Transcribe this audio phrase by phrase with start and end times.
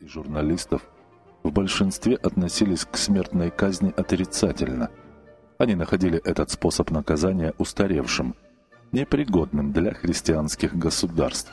[0.00, 0.82] и журналистов
[1.42, 4.90] в большинстве относились к смертной казни отрицательно.
[5.58, 8.34] Они находили этот способ наказания устаревшим,
[8.92, 11.52] непригодным для христианских государств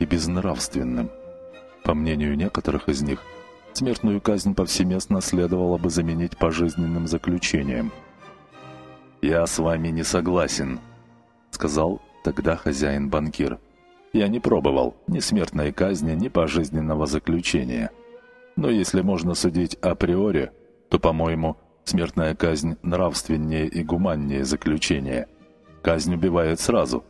[0.00, 1.10] и безнравственным.
[1.84, 3.22] По мнению некоторых из них,
[3.72, 7.92] смертную казнь повсеместно следовало бы заменить пожизненным заключением.
[9.20, 10.80] «Я с вами не согласен»,—
[11.50, 13.58] сказал тогда хозяин-банкир.
[14.12, 17.90] «Я не пробовал ни смертной казни, ни пожизненного заключения.
[18.56, 20.52] Но если можно судить априори,
[20.90, 25.28] то, по-моему, смертная казнь нравственнее и гуманнее заключения.
[25.82, 27.04] Казнь убивает сразу,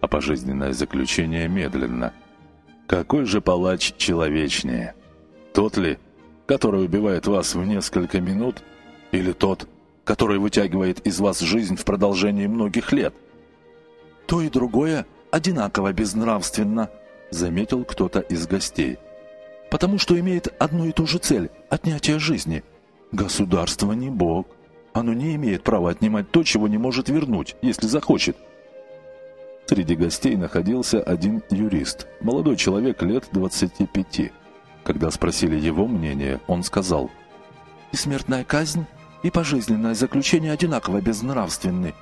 [0.00, 2.12] а пожизненное заключение медленно.
[2.86, 4.94] Какой же палач человечнее?»
[5.52, 5.98] Тот ли,
[6.46, 8.62] который убивает вас в несколько минут,
[9.10, 9.68] или тот,
[10.04, 13.12] который вытягивает из вас жизнь в продолжении многих лет?
[14.26, 16.90] То и другое одинаково безнравственно,
[17.30, 18.98] заметил кто-то из гостей.
[19.70, 22.64] Потому что имеет одну и ту же цель– отнятие жизни.
[23.12, 24.46] Государство не бог.
[24.92, 28.36] Оно не имеет права отнимать то, чего не может вернуть, если захочет.
[29.66, 34.32] Среди гостей находился один юрист, молодой человек лет 25.
[34.82, 37.10] Когда спросили его мнение, он сказал,
[37.92, 38.86] «И смертная казнь,
[39.22, 41.94] и пожизненное заключение одинаково безнравственны.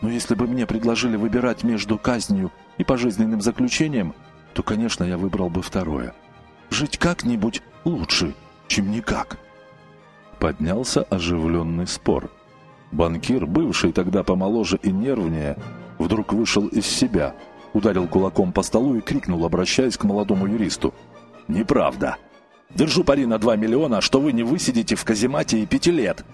[0.00, 4.14] Но если бы мне предложили выбирать между казнью и пожизненным заключением,
[4.54, 6.14] то, конечно, я выбрал бы второе.
[6.70, 8.34] Жить как-нибудь лучше,
[8.66, 9.38] чем никак».
[10.38, 12.30] Поднялся оживленный спор.
[12.92, 15.56] Банкир, бывший тогда помоложе и нервнее,
[15.98, 17.34] вдруг вышел из себя,
[17.74, 20.94] ударил кулаком по столу и крикнул, обращаясь к молодому юристу–
[21.50, 22.16] «Неправда.
[22.72, 26.24] Держу пари на 2 миллиона, что вы не высидите в каземате и пяти лет».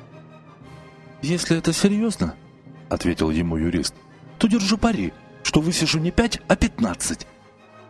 [1.23, 2.35] «Если это серьезно,—
[2.89, 3.95] ответил ему юрист,—
[4.39, 7.27] то держу пари, что высижу не пять, а пятнадцать».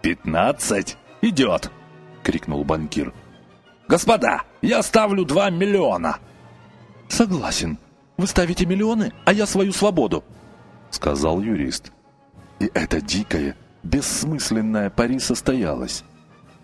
[0.03, 0.97] «Пятнадцать?
[1.23, 1.71] Идет!»—
[2.23, 3.13] крикнул банкир.
[3.89, 6.19] «Господа, я ставлю 2 миллиона!»
[7.09, 7.79] «Согласен.
[8.17, 10.25] Вы ставите миллионы, а я свою свободу»,—
[10.91, 11.93] сказал юрист.
[12.59, 16.05] И это дикое, бессмысленное пари состоялось.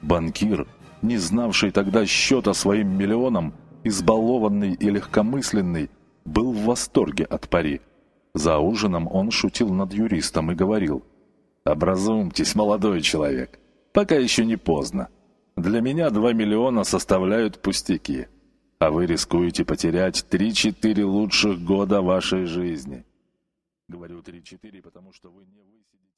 [0.01, 0.67] Банкир,
[1.03, 3.55] не знавший тогда счета своим миллионам,
[3.85, 5.91] избалованный и легкомысленный,
[6.25, 7.81] был в восторге от пари.
[8.35, 11.05] За ужином он шутил над юристом и говорил,
[11.65, 13.59] «Образумьтесь, молодой человек,
[13.93, 15.09] пока еще не поздно.
[15.57, 18.29] Для меня два миллиона составляют пустяки,
[18.79, 23.05] а вы рискуете потерять три-четыре лучших года вашей жизни».
[23.89, 26.02] Говорю три-четыре, потому что вы не высидите.